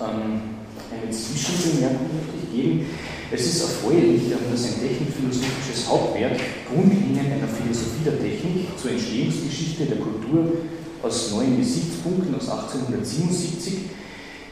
Ähm, 0.01 0.59
eine 0.89 1.11
Zwischenbemerkung 1.11 2.09
möchte 2.15 2.39
ich 2.39 2.55
geben. 2.55 2.87
Es 3.31 3.45
ist 3.45 3.61
erfreulich, 3.61 4.31
dass 4.31 4.65
ein 4.65 4.81
technikphilosophisches 4.81 5.89
Hauptwerk 5.89 6.39
Grundlinien 6.73 7.33
einer 7.33 7.49
Philosophie 7.49 8.05
der 8.05 8.19
Technik 8.19 8.79
zur 8.81 8.93
Entstehungsgeschichte 8.93 9.87
der 9.87 9.99
Kultur 9.99 10.65
aus 11.03 11.33
neuen 11.33 11.59
Gesichtspunkten 11.59 12.35
aus 12.35 12.49
1877 12.49 13.91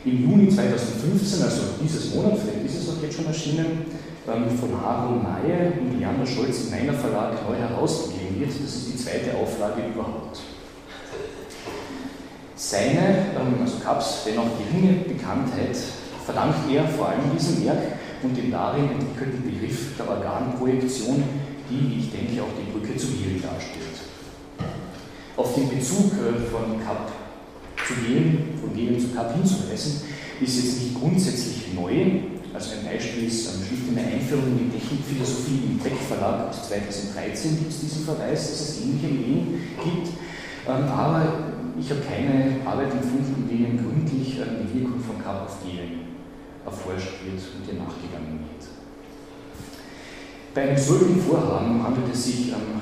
im 0.05 0.23
Juni 0.23 0.49
2015, 0.49 1.43
also 1.43 1.63
dieses 1.83 2.15
Monat, 2.15 2.39
vielleicht 2.39 2.67
ist 2.67 2.83
es 2.83 2.89
auch 2.89 3.03
jetzt 3.03 3.17
schon 3.17 3.27
erschienen, 3.27 3.67
ähm, 3.67 4.06
von 4.27 4.75
Aaron 4.85 5.23
Maye 5.23 5.73
und 5.81 5.99
Liana 5.99 6.27
Scholz 6.27 6.65
im 6.65 6.71
Meiner 6.71 6.93
Verlag 6.93 7.35
neu 7.49 7.57
herausgegeben 7.57 8.41
wird. 8.41 8.51
Das 8.51 8.75
ist 8.75 8.93
die 8.93 8.97
zweite 8.97 9.37
Auflage 9.37 9.83
überhaupt. 9.93 10.41
Seine, 12.55 13.27
ähm, 13.39 13.63
also 13.63 13.79
Kaps, 13.79 14.25
dennoch 14.27 14.49
geringe 14.59 15.05
Bekanntheit 15.05 15.77
verdankt 16.25 16.71
er 16.71 16.89
vor 16.89 17.09
allem 17.09 17.31
diesem 17.37 17.65
Werk 17.65 17.83
und 18.23 18.37
dem 18.37 18.51
darin 18.51 18.91
entwickelten 18.91 19.43
Begriff 19.45 19.97
der 19.97 20.09
Organprojektion, 20.09 21.23
die, 21.71 21.91
wie 21.91 22.01
ich 22.01 22.11
denke, 22.11 22.43
auch 22.43 22.55
die 22.59 22.71
Brücke 22.73 22.97
zu 22.97 23.09
Gehlen 23.09 23.43
darstellt 23.43 23.97
auf 25.37 25.55
den 25.55 25.69
Bezug 25.69 26.13
äh, 26.13 26.41
von 26.51 26.83
Kapp 26.85 27.13
zu 27.87 27.95
gehen, 28.07 28.59
von 28.61 28.75
Gehlen 28.75 28.99
zu 28.99 29.09
Kapp 29.15 29.35
hinzuweisen, 29.35 30.03
ist 30.41 30.65
jetzt 30.65 30.83
nicht 30.83 30.95
grundsätzlich 30.99 31.75
neu. 31.75 32.36
Also 32.57 32.73
ein 32.73 32.89
Beispiel 32.89 33.29
ist 33.29 33.53
ähm, 33.53 33.69
schlicht 33.69 33.87
in 33.87 33.95
der 33.97 34.07
Einführung 34.07 34.49
in 34.57 34.73
die 34.73 34.79
Technikphilosophie 34.79 35.61
im 35.69 35.77
Beck 35.77 35.93
Verlag 36.09 36.49
aus 36.49 36.67
2013 36.73 37.59
gibt 37.59 37.69
es 37.69 37.81
diesen 37.81 38.03
Verweis, 38.03 38.49
dass 38.49 38.61
es 38.61 38.81
ähnliche 38.81 39.13
Ideen 39.13 39.61
gibt. 39.77 40.09
Ähm, 40.65 40.89
aber 40.89 41.53
ich 41.79 41.91
habe 41.91 42.01
keine 42.01 42.57
Arbeit 42.65 42.97
gefunden, 42.97 43.45
in 43.45 43.49
denen 43.53 43.77
gründlich 43.77 44.41
ähm, 44.41 44.65
die 44.65 44.81
Wirkung 44.81 44.99
von 45.05 45.23
Kapp 45.23 45.45
auf 45.45 45.61
Gehlen 45.61 46.17
erforscht 46.65 47.21
wird 47.29 47.37
und 47.37 47.69
ihr 47.69 47.77
nachgegangen 47.77 48.41
wird. 48.49 48.65
Bei 50.57 50.73
einem 50.73 50.81
solchen 50.81 51.21
Vorhaben 51.21 51.85
handelt 51.85 52.09
es 52.11 52.25
sich 52.25 52.57
ähm, 52.57 52.81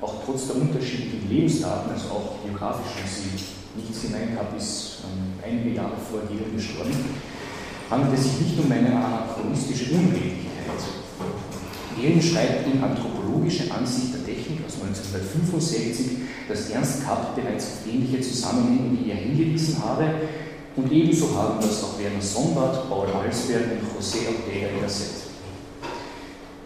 auch 0.00 0.18
trotz 0.26 0.48
der 0.48 0.56
unterschiedlichen 0.56 1.30
Lebensdaten, 1.30 1.92
also 1.92 2.10
auch 2.10 2.42
biografisch 2.42 2.90
haben 2.98 3.06
sie 3.06 3.38
nichts 3.78 4.02
hinein 4.02 4.34
gehabt, 4.34 4.58
ist 4.58 5.06
ähm, 5.06 5.38
einige 5.46 5.76
Jahre 5.78 5.94
vor 5.94 6.26
Gehlen 6.26 6.50
gestorben, 6.56 6.90
handelt 7.92 8.18
es 8.18 8.24
sich 8.24 8.40
nicht 8.40 8.58
um 8.58 8.72
eine 8.72 8.96
anachronistische 8.96 9.92
Unredlichkeit. 9.92 10.80
Gehlen 12.00 12.22
schreibt 12.22 12.66
in 12.66 12.82
Anthropologische 12.82 13.70
Ansicht 13.70 14.14
der 14.14 14.24
Technik 14.24 14.60
aus 14.66 14.80
1965, 14.82 16.06
dass 16.48 16.70
Ernst 16.70 17.04
Kapp 17.04 17.36
bereits 17.36 17.66
auf 17.66 17.92
ähnliche 17.92 18.22
Zusammenhänge 18.22 18.98
wie 18.98 19.10
er 19.10 19.16
hingewiesen 19.16 19.76
habe 19.84 20.06
und 20.74 20.90
ebenso 20.90 21.36
haben 21.36 21.60
das 21.60 21.84
auch 21.84 21.98
Werner 21.98 22.22
Sombart, 22.22 22.88
Paul 22.88 23.06
Halsberg 23.12 23.64
und 23.72 24.00
José 24.00 24.26
Ortega 24.26 24.68
Gasset. 24.80 25.28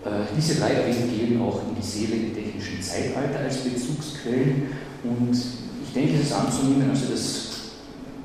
Äh, 0.05 0.31
diese 0.37 0.61
drei 0.61 0.75
gehen 0.75 1.43
auch 1.43 1.61
in 1.69 1.75
die 1.75 1.85
Seele 1.85 2.15
im 2.15 2.35
technischen 2.35 2.81
Zeitalter 2.81 3.41
als 3.41 3.57
Bezugsquellen 3.59 4.69
und 5.03 5.35
ich 5.35 5.93
denke, 5.93 6.15
es 6.15 6.29
ist 6.29 6.33
anzunehmen, 6.33 6.89
also 6.89 7.11
dass 7.11 7.47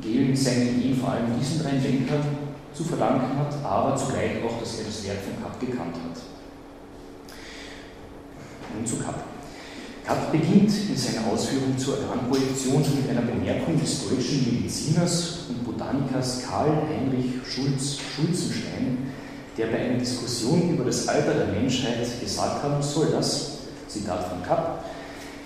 Gehlen 0.03 0.35
seine 0.35 0.65
Ideen 0.65 0.97
vor 0.97 1.13
allem 1.13 1.39
diesen 1.39 1.63
drei 1.63 1.71
Denkern 1.71 2.21
zu 2.73 2.83
verdanken 2.83 3.37
hat, 3.37 3.53
aber 3.63 3.95
zugleich 3.95 4.43
auch, 4.43 4.59
dass 4.59 4.79
er 4.79 4.85
das 4.85 5.03
Werk 5.05 5.17
von 5.23 5.43
Kapp 5.43 5.59
gekannt 5.59 5.95
hat. 5.95 6.21
Nun 8.75 8.85
zu 8.85 8.97
Kapp. 8.97 9.23
Kapp 10.05 10.31
beginnt 10.31 10.71
in 10.89 10.97
seiner 10.97 11.27
Ausführung 11.31 11.77
zur 11.77 11.99
Organprojektion 11.99 12.81
mit 12.81 13.09
einer 13.09 13.21
Bemerkung 13.21 13.79
des 13.79 14.09
deutschen 14.09 14.45
Mediziners 14.45 15.45
und 15.49 15.63
Botanikers 15.63 16.43
Karl 16.47 16.71
Heinrich 16.89 17.33
Schulz 17.47 17.97
Schulzenstein, 18.15 19.11
der 19.57 19.67
bei 19.67 19.79
einer 19.79 19.99
Diskussion 19.99 20.71
über 20.71 20.85
das 20.85 21.07
Alter 21.07 21.33
der 21.33 21.47
Menschheit 21.47 21.99
gesagt 22.19 22.63
haben 22.63 22.81
soll, 22.81 23.11
dass, 23.11 23.59
Zitat 23.87 24.27
von 24.29 24.41
Kapp, 24.41 24.85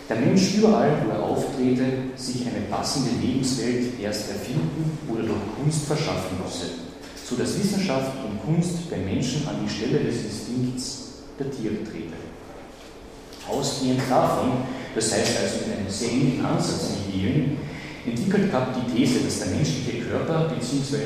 der 0.07 0.17
Mensch 0.17 0.55
überall, 0.55 1.03
wo 1.03 1.11
er 1.11 1.23
auftrete, 1.23 1.85
sich 2.15 2.45
eine 2.45 2.65
passende 2.69 3.09
Lebenswelt 3.19 3.99
erst 3.99 4.29
erfinden 4.29 4.97
oder 5.09 5.23
durch 5.23 5.39
Kunst 5.59 5.85
verschaffen 5.85 6.37
müsse, 6.43 6.84
so 7.27 7.35
dass 7.35 7.57
Wissenschaft 7.57 8.11
und 8.23 8.39
Kunst 8.45 8.89
beim 8.89 9.05
Menschen 9.05 9.47
an 9.47 9.55
die 9.65 9.69
Stelle 9.69 9.99
des 9.99 10.25
Instinkts 10.25 11.03
der 11.39 11.49
Tiere 11.49 11.83
trete. 11.83 12.13
Ausgehend 13.49 14.01
davon, 14.09 14.51
das 14.93 15.11
heißt 15.11 15.39
also 15.41 15.65
in 15.65 15.77
einem 15.77 15.89
sehr 15.89 16.11
ähnlichen 16.11 16.45
Ansatz 16.45 16.91
wie 17.07 17.19
Gehlen, 17.19 17.57
entwickelt 18.05 18.51
Kapp 18.51 18.75
die 18.75 18.95
These, 18.95 19.19
dass 19.19 19.39
der 19.39 19.47
menschliche 19.47 20.01
Körper 20.05 20.49
bzw. 20.49 20.97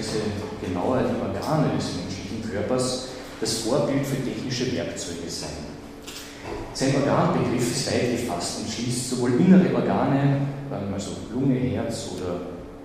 genauer 0.62 1.00
die 1.00 1.22
Organe 1.22 1.76
des 1.78 1.86
Menschen 1.96 2.20
Körpers 2.50 3.10
das 3.40 3.60
Vorbild 3.60 4.06
für 4.06 4.24
technische 4.24 4.76
Werkzeuge 4.76 5.30
sein. 5.30 5.50
Sein 6.74 6.96
Organbegriff 6.96 7.72
ist 7.72 7.88
weit 7.92 8.12
gefasst 8.12 8.60
und 8.60 8.70
schließt 8.70 9.12
sowohl 9.12 9.40
innere 9.40 9.74
Organe, 9.74 10.42
ähm, 10.72 10.94
also 10.94 11.12
Lunge, 11.34 11.60
Herz 11.60 12.10
oder 12.16 12.42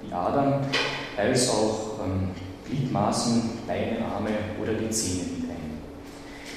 die 0.06 0.12
Adern, 0.12 0.66
als 1.16 1.48
auch 1.50 2.00
ähm, 2.04 2.30
Gliedmaßen, 2.68 3.42
Beine, 3.66 4.04
Arme 4.04 4.30
oder 4.60 4.74
die 4.74 4.90
Zähne 4.90 5.24
mit 5.38 5.50
ein. 5.50 5.78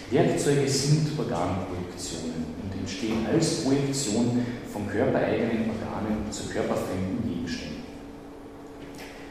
Werkzeuge 0.10 0.68
sind 0.68 1.18
Organprojektionen 1.18 2.46
und 2.64 2.80
entstehen 2.80 3.26
als 3.32 3.64
Projektion 3.64 4.46
von 4.72 4.88
körpereigenen 4.88 5.70
Organen 5.70 6.32
zu 6.32 6.48
körperfremden 6.48 7.24
Gegenständen. 7.28 7.84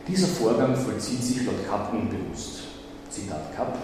Dieser 0.07 0.29
Vorgang 0.29 0.77
vollzieht 0.77 1.23
sich 1.23 1.47
laut 1.47 1.67
Kapp 1.69 1.93
unbewusst. 1.93 2.65
Zitat 3.11 3.57
Kapp, 3.57 3.79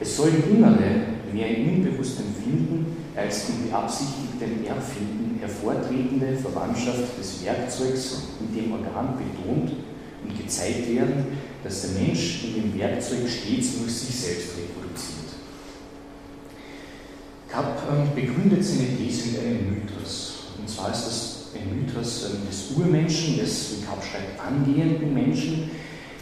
Es 0.00 0.16
sollen 0.16 0.42
Innere 0.50 1.02
mehr 1.32 1.56
in 1.56 1.76
unbewusstem 1.76 2.26
Finden 2.34 2.96
als 3.16 3.48
in 3.48 3.68
beabsichtigtem 3.68 4.66
Erfinden 4.66 5.38
hervortretende 5.40 6.36
Verwandtschaft 6.36 7.18
des 7.18 7.44
Werkzeugs 7.44 8.22
mit 8.40 8.56
dem 8.56 8.72
Organ 8.72 9.16
betont 9.16 9.72
und 10.24 10.38
gezeigt 10.38 10.88
werden, 10.94 11.24
dass 11.62 11.82
der 11.82 12.02
Mensch 12.02 12.44
in 12.44 12.54
dem 12.54 12.78
Werkzeug 12.78 13.28
stets 13.28 13.78
durch 13.78 13.92
sich 13.92 14.14
selbst 14.14 14.48
reproduziert. 14.56 15.20
Kapp 17.48 17.82
ähm, 17.90 18.14
begründet 18.14 18.64
seine 18.64 18.96
These 18.96 19.28
mit 19.28 19.40
einem 19.40 19.74
Mythos. 19.74 20.44
Und 20.58 20.68
zwar 20.68 20.92
ist 20.92 21.06
das 21.06 21.36
ein 21.54 21.80
Mythos 21.80 22.30
ähm, 22.30 22.46
des 22.48 22.76
Urmenschen, 22.76 23.38
des, 23.38 23.72
wie 23.72 23.84
Kapp 23.84 24.02
schreibt, 24.02 24.40
angehenden 24.40 25.12
Menschen, 25.12 25.70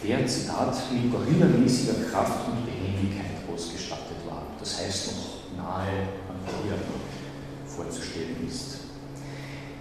der, 0.03 0.25
Zitat, 0.25 0.75
mit 0.91 1.11
gorillamäßiger 1.11 2.09
Kraft 2.09 2.47
und 2.47 2.65
Behendigkeit 2.65 3.43
ausgestattet 3.53 4.17
war. 4.27 4.43
Das 4.59 4.79
heißt 4.79 5.07
noch 5.07 5.63
nahe 5.63 6.07
an 6.27 6.39
Gorilla 6.45 6.77
vorzustellen 7.67 8.47
ist. 8.47 8.88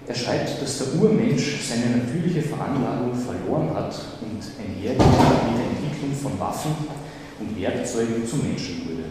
Er 0.09 0.15
schreibt, 0.15 0.62
dass 0.62 0.79
der 0.79 0.95
Urmensch 0.99 1.61
seine 1.69 1.99
natürliche 1.99 2.41
Veranlagung 2.41 3.12
verloren 3.12 3.75
hat 3.75 3.95
und 4.23 4.41
einhergeht 4.59 4.99
mit 4.99 5.59
der 5.59 5.69
Entwicklung 5.69 6.17
von 6.17 6.41
Waffen 6.41 6.73
und 7.38 7.61
Werkzeugen 7.61 8.27
zum 8.27 8.49
Menschen 8.49 8.88
wurde. 8.88 9.05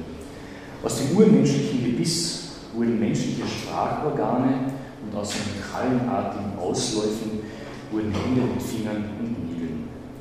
Aus 0.84 0.98
dem 0.98 1.16
urmenschlichen 1.16 1.86
Gebiss 1.86 2.50
wurden 2.74 3.00
menschliche 3.00 3.44
Sprachorgane 3.46 4.74
und 5.06 5.16
aus 5.16 5.30
den 5.30 5.62
krallenartigen 5.62 6.58
Ausläufen 6.58 7.46
wurden 7.92 8.12
Hände 8.12 8.42
mit 8.42 8.62
Fingern 8.64 9.06
und 9.20 9.38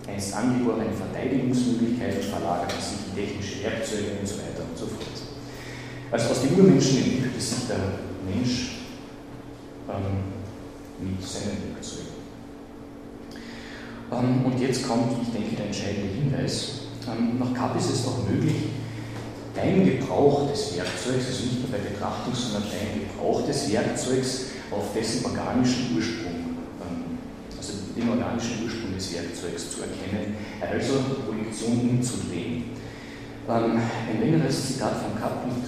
einst 0.06 0.36
angeborene 0.36 0.92
Verteidigungsmöglichkeiten 0.92 2.22
verlagerten 2.22 2.80
sich 2.80 2.98
in 3.08 3.16
technische 3.16 3.64
Werkzeuge 3.64 4.20
und 4.20 4.28
so 4.28 4.36
weiter 4.36 4.62
und 4.68 4.76
so 4.76 4.86
fort. 4.86 5.24
Also 6.12 6.30
aus 6.30 6.42
dem 6.42 6.58
Urmenschen 6.58 6.98
entwickelte 6.98 7.40
sich 7.40 7.66
der 7.66 7.80
Mensch 8.24 8.76
ähm, 9.88 10.35
mit 11.00 11.22
seinen 11.22 11.74
Werkzeugen. 11.74 12.16
Ähm, 14.12 14.44
und 14.44 14.60
jetzt 14.60 14.86
kommt, 14.86 15.22
ich 15.22 15.32
denke, 15.32 15.56
der 15.56 15.66
entscheidende 15.66 16.08
Hinweis. 16.14 16.86
Ähm, 17.06 17.38
nach 17.38 17.52
Kapp 17.54 17.76
ist 17.76 17.90
es 17.90 18.06
auch 18.06 18.28
möglich, 18.28 18.70
dein 19.54 19.84
Gebrauch 19.84 20.50
des 20.50 20.76
Werkzeugs, 20.76 21.26
also 21.26 21.44
nicht 21.44 21.60
nur 21.60 21.70
bei 21.70 21.78
Betrachtung, 21.78 22.34
sondern 22.34 22.64
dein 22.70 23.00
Gebrauch 23.00 23.46
des 23.46 23.70
Werkzeugs 23.72 24.56
auf 24.70 24.92
dessen 24.94 25.24
organischen 25.24 25.96
Ursprung, 25.96 26.58
ähm, 26.82 27.18
also 27.56 27.72
den 27.96 28.08
organischen 28.08 28.64
Ursprung 28.64 28.94
des 28.94 29.12
Werkzeugs 29.14 29.70
zu 29.70 29.82
erkennen, 29.82 30.36
also 30.60 30.94
Projektion 31.26 31.90
umzudrehen. 31.90 32.76
Ein 33.48 33.80
längeres 34.20 34.66
Zitat 34.66 34.96
von 34.96 35.20
Kapp 35.20 35.46
mit 35.46 35.62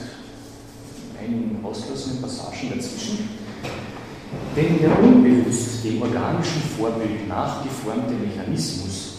einigen 1.17 1.65
ausgelassenen 1.65 2.21
Passagen 2.21 2.71
dazwischen. 2.75 3.48
Denn 4.57 4.79
der 4.81 4.99
unbewusst 5.03 5.85
dem 5.85 6.03
organischen 6.03 6.63
Vorbild 6.77 7.29
nachgeformte 7.29 8.15
Mechanismus 8.15 9.19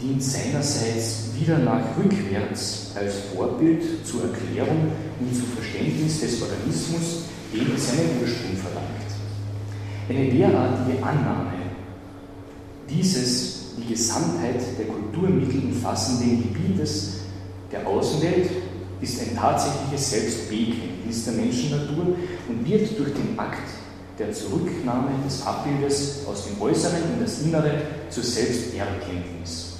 dient 0.00 0.22
seinerseits 0.22 1.30
wieder 1.38 1.58
nach 1.58 1.82
rückwärts 1.98 2.92
als 2.94 3.14
Vorbild 3.34 3.82
zur 4.06 4.22
Erklärung 4.24 4.92
und 5.20 5.34
zum 5.34 5.46
Verständnis 5.48 6.20
des 6.20 6.40
Organismus, 6.40 7.24
dem 7.52 7.74
es 7.74 7.88
seinen 7.88 8.20
Ursprung 8.22 8.56
verlangt. 8.56 9.10
Eine 10.08 10.30
derartige 10.30 11.02
Annahme 11.02 11.52
dieses 12.88 13.60
die 13.76 13.92
Gesamtheit 13.92 14.60
der 14.78 14.86
Kulturmittel 14.86 15.60
umfassenden 15.64 16.42
Gebietes 16.42 17.20
der 17.70 17.86
Außenwelt 17.86 18.50
ist 19.00 19.20
ein 19.20 19.36
tatsächliches 19.36 20.10
Selbstbekenntnis 20.10 21.24
der 21.24 21.34
Menschennatur 21.34 22.16
und 22.48 22.68
wird 22.68 22.98
durch 22.98 23.12
den 23.14 23.38
Akt 23.38 23.68
der 24.20 24.32
Zurücknahme 24.32 25.10
des 25.26 25.44
Abbildes 25.44 26.26
aus 26.26 26.46
dem 26.46 26.60
Äußeren 26.60 27.14
in 27.14 27.24
das 27.24 27.40
Innere 27.42 27.82
zur 28.10 28.22
Selbsterkenntnis. 28.22 29.70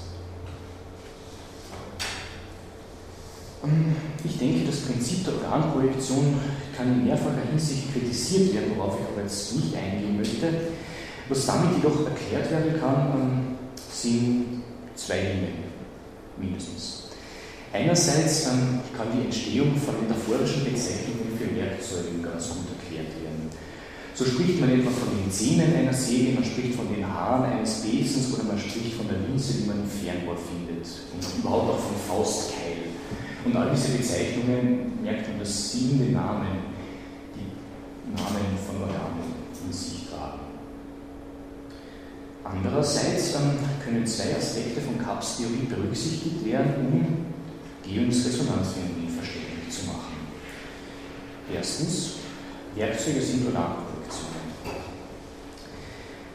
Ich 4.24 4.38
denke, 4.38 4.66
das 4.66 4.80
Prinzip 4.80 5.24
der 5.24 5.34
Organprojektion 5.34 6.34
kann 6.76 6.88
in 6.88 7.04
mehrfacher 7.04 7.42
Hinsicht 7.50 7.92
kritisiert 7.92 8.54
werden, 8.54 8.72
worauf 8.76 8.98
ich 8.98 9.06
aber 9.12 9.22
jetzt 9.22 9.54
nicht 9.54 9.76
eingehen 9.76 10.16
möchte. 10.16 10.48
Was 11.28 11.46
damit 11.46 11.76
jedoch 11.76 12.06
erklärt 12.06 12.50
werden 12.50 12.80
kann, 12.80 13.12
ähm, 13.14 13.58
sind 13.92 14.62
zwei 14.96 15.20
Dinge 15.20 15.48
mindestens. 16.38 17.04
Einerseits 17.72 18.46
ähm, 18.46 18.80
kann 18.96 19.08
die 19.14 19.24
Entstehung 19.26 19.76
von 19.76 19.94
metaphorischen 20.00 20.64
Bezeichnungen 20.64 21.38
für 21.38 21.54
Werkzeuge 21.54 22.18
ganz 22.22 22.48
gut 22.48 22.66
erklärt 22.80 23.12
werden. 23.22 23.50
So 24.14 24.24
spricht 24.24 24.60
man 24.60 24.70
etwa 24.70 24.90
von 24.90 25.08
den 25.16 25.30
Zähnen 25.30 25.74
einer 25.74 25.92
Säge, 25.92 26.32
man 26.32 26.44
spricht 26.44 26.74
von 26.74 26.92
den 26.92 27.06
Haaren 27.06 27.44
eines 27.44 27.82
Besens 27.82 28.34
oder 28.34 28.44
man 28.44 28.58
spricht 28.58 28.94
von 28.94 29.08
der 29.08 29.18
Linse, 29.26 29.54
die 29.54 29.66
man 29.66 29.80
im 29.80 29.88
Fernrohr 29.88 30.36
findet 30.36 30.86
und 31.14 31.38
überhaupt 31.38 31.70
auch 31.70 31.78
von 31.78 31.96
Faustkeil. 31.96 32.90
Und 33.44 33.56
all 33.56 33.70
diese 33.74 33.96
Bezeichnungen 33.96 35.02
merkt 35.02 35.28
man, 35.28 35.38
dass 35.38 35.72
siebende 35.72 36.12
Namen 36.12 36.68
die 37.34 38.12
Namen 38.14 38.58
von 38.66 38.82
Organen 38.82 39.32
in 39.66 39.72
sich 39.72 40.00
Andererseits 42.52 43.34
ähm, 43.34 43.58
können 43.84 44.06
zwei 44.06 44.36
Aspekte 44.36 44.80
von 44.80 44.98
Kapps 44.98 45.36
Theorie 45.36 45.66
berücksichtigt 45.68 46.44
werden, 46.44 46.74
um 46.90 47.26
Gehungsresonanzphänomen 47.84 49.08
verständlich 49.08 49.70
zu 49.70 49.86
machen. 49.86 50.16
Erstens, 51.54 52.14
Werkzeuge 52.74 53.20
sind 53.20 53.46
Organprojektionen. 53.46 53.79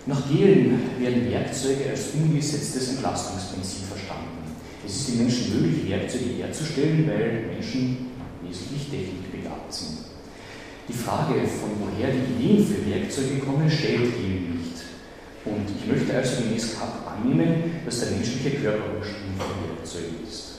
Nach 0.07 0.29
Gehlen 0.29 0.79
werden 0.99 1.31
Werkzeuge 1.31 1.89
als 1.89 2.11
umgesetztes 2.13 2.89
Entlastungsprinzip 2.89 3.87
verstanden. 3.87 4.53
Es 4.85 4.97
ist 4.97 5.09
den 5.09 5.17
Menschen 5.23 5.61
möglich, 5.61 5.89
Werkzeuge 5.89 6.25
herzustellen, 6.37 7.07
weil 7.07 7.47
Menschen 7.53 8.11
wesentlich 8.43 8.89
technikbegabt 8.89 9.73
sind. 9.73 9.97
Die 10.87 10.93
Frage, 10.93 11.33
von 11.47 11.71
woher 11.79 12.11
die 12.11 12.43
Ideen 12.43 12.65
für 12.67 12.87
Werkzeuge 12.87 13.39
kommen, 13.39 13.69
stellt 13.69 14.15
Gehlen 14.15 14.55
und 15.45 15.65
ich 15.69 15.87
möchte 15.87 16.15
also 16.17 16.41
gemäß 16.43 16.77
Kapp 16.77 17.05
annehmen, 17.07 17.81
dass 17.85 17.99
der 17.99 18.11
menschliche 18.11 18.57
Körper 18.57 18.97
Ursprung 18.97 19.37
von 19.37 19.69
Werkzeugen 19.69 20.15
ist. 20.27 20.53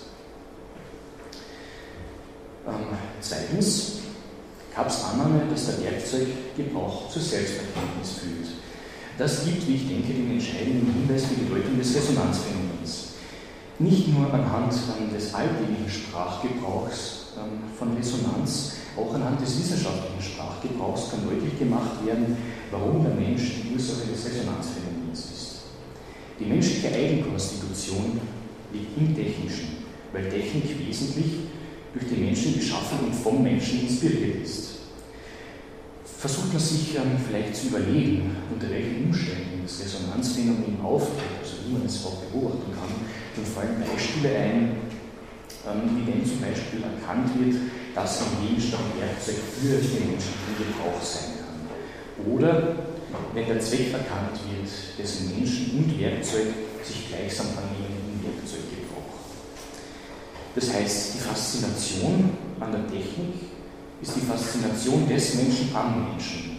Ähm, 2.66 2.96
zweitens, 3.20 3.98
Kapps 4.72 5.04
Annahme, 5.04 5.42
dass 5.50 5.66
der 5.66 5.92
Werkzeuggebrauch 5.92 7.10
zur 7.10 7.22
Selbsterkenntnis 7.22 8.12
führt. 8.20 8.65
Das 9.18 9.44
gibt, 9.46 9.66
wie 9.66 9.74
ich 9.76 9.88
denke, 9.88 10.12
den 10.12 10.30
entscheidenden 10.32 10.92
Hinweis 10.92 11.24
für 11.24 11.36
die 11.36 11.48
Bedeutung 11.48 11.78
des 11.78 11.96
Resonanzphänomens. 11.96 13.14
Nicht 13.78 14.08
nur 14.08 14.32
anhand 14.32 14.72
des 14.72 15.34
alltäglichen 15.34 15.88
Sprachgebrauchs 15.88 17.32
ähm, 17.36 17.64
von 17.78 17.96
Resonanz, 17.96 18.76
auch 18.96 19.14
anhand 19.14 19.40
des 19.40 19.58
wissenschaftlichen 19.58 20.20
Sprachgebrauchs 20.20 21.10
kann 21.10 21.24
deutlich 21.24 21.58
gemacht 21.58 22.04
werden, 22.04 22.36
warum 22.70 23.04
der 23.04 23.14
Mensch 23.14 23.62
die 23.62 23.72
Ursache 23.74 24.06
des 24.08 24.24
Resonanzphänomens 24.26 25.18
ist. 25.18 25.56
Die 26.38 26.44
menschliche 26.44 26.94
Eigenkonstitution 26.94 28.20
liegt 28.72 28.98
im 28.98 29.14
Technischen, 29.14 29.84
weil 30.12 30.28
Technik 30.28 30.78
wesentlich 30.86 31.32
durch 31.94 32.08
den 32.08 32.26
Menschen 32.26 32.54
geschaffen 32.54 32.98
und 33.06 33.14
vom 33.14 33.42
Menschen 33.42 33.80
inspiriert 33.80 34.44
ist. 34.44 34.75
Versucht 36.18 36.52
man 36.52 36.62
sich 36.62 36.96
ähm, 36.96 37.20
vielleicht 37.28 37.54
zu 37.54 37.68
überlegen, 37.68 38.34
unter 38.50 38.70
welchen 38.70 39.04
Umständen 39.04 39.60
das 39.62 39.80
Resonanzphänomen 39.80 40.80
auftritt, 40.82 41.44
also 41.44 41.56
wie 41.66 41.72
man 41.72 41.84
es 41.84 42.04
auch 42.06 42.24
beobachten 42.24 42.72
kann, 42.72 42.88
dann 43.36 43.44
fallen 43.44 43.84
Beispiele 43.84 44.34
ein, 44.34 44.76
ähm, 45.68 45.92
wie 45.92 46.06
wenn 46.08 46.24
zum 46.24 46.40
Beispiel 46.40 46.80
erkannt 46.80 47.28
wird, 47.36 47.60
dass 47.94 48.22
ein 48.22 48.48
Gegenstand 48.48 48.96
Werkzeug 48.98 49.36
für 49.60 49.76
den 49.76 50.16
menschlichen 50.16 50.56
Gebrauch 50.56 51.02
sein 51.02 51.36
kann. 51.44 52.32
Oder 52.32 52.76
wenn 53.34 53.46
der 53.46 53.60
Zweck 53.60 53.92
erkannt 53.92 54.40
wird, 54.48 54.72
dessen 54.98 55.36
Menschen 55.36 55.78
und 55.78 56.00
Werkzeug 56.00 56.48
sich 56.82 57.08
gleichsam 57.08 57.48
annehmen 57.60 58.16
im 58.16 58.24
Werkzeuggebrauch. 58.24 59.20
Das 60.54 60.72
heißt, 60.72 61.14
die 61.14 61.18
Faszination 61.18 62.30
an 62.58 62.72
der 62.72 62.86
Technik 62.86 63.55
ist 64.06 64.16
die 64.16 64.20
Faszination 64.20 65.08
des 65.08 65.34
Menschen 65.34 65.74
am 65.74 66.10
Menschen, 66.10 66.58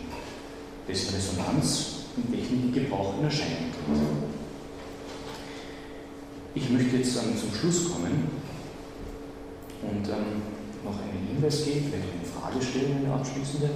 dessen 0.87 1.15
Resonanz 1.15 2.05
im 2.17 2.31
Technikgebrauch 2.33 3.17
in 3.19 3.25
Erscheinung 3.25 3.71
tritt. 3.71 4.01
Ich 6.55 6.69
möchte 6.69 6.97
jetzt 6.97 7.15
ähm, 7.17 7.37
zum 7.37 7.53
Schluss 7.53 7.91
kommen 7.91 8.27
und 9.83 10.07
ähm, 10.09 10.41
noch 10.83 10.99
einen 10.99 11.27
Hinweis 11.31 11.63
geben, 11.65 11.91
wenn 11.91 12.01
eine 12.01 12.25
Frage 12.25 12.63
stellen, 12.63 13.05
eine 13.05 13.13
abschließende. 13.13 13.69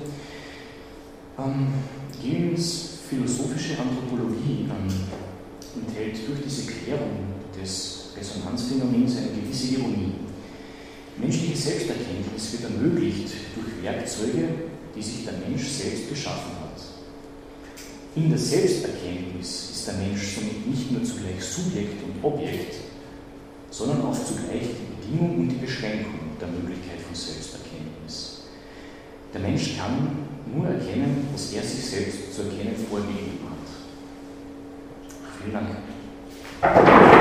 Ähm, 1.37 1.67
Gehens 2.21 2.99
philosophische 3.07 3.77
Anthropologie 3.79 4.65
ähm, 4.69 5.81
enthält 5.81 6.27
durch 6.27 6.41
diese 6.43 6.71
Klärung 6.71 7.19
des 7.59 8.09
Resonanzphänomens 8.17 9.17
eine 9.17 9.27
gewisse 9.27 9.75
Ironie. 9.75 10.13
Menschliche 11.21 11.55
Selbsterkenntnis 11.55 12.53
wird 12.53 12.63
ermöglicht 12.63 13.29
durch 13.53 13.83
Werkzeuge, 13.83 14.49
die 14.95 15.01
sich 15.01 15.23
der 15.23 15.33
Mensch 15.33 15.67
selbst 15.67 16.09
geschaffen 16.09 16.51
hat. 16.59 16.81
In 18.15 18.29
der 18.29 18.39
Selbsterkenntnis 18.39 19.69
ist 19.71 19.87
der 19.87 19.93
Mensch 19.95 20.35
somit 20.35 20.67
nicht 20.67 20.91
nur 20.91 21.03
zugleich 21.03 21.39
Subjekt 21.39 22.03
und 22.03 22.23
Objekt, 22.23 22.75
sondern 23.69 24.01
auch 24.01 24.13
zugleich 24.13 24.63
die 24.63 24.95
Bedingung 24.95 25.39
und 25.41 25.49
die 25.49 25.63
Beschränkung 25.63 26.19
der 26.41 26.47
Möglichkeit 26.47 26.99
von 27.05 27.15
Selbsterkenntnis. 27.15 28.41
Der 29.31 29.41
Mensch 29.41 29.77
kann 29.77 30.25
nur 30.53 30.67
erkennen, 30.67 31.27
was 31.31 31.53
er 31.53 31.61
sich 31.61 31.85
selbst 31.85 32.33
zu 32.35 32.41
erkennen 32.41 32.75
vorgegeben 32.89 33.39
hat. 33.45 33.67
Vielen 35.39 35.53
Dank. 35.53 37.20